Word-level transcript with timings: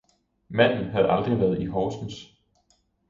Manden 0.49 0.89
havde 0.91 1.09
aldrig 1.11 1.39
været 1.39 1.61
i 1.61 1.65
Horsens 1.65 2.33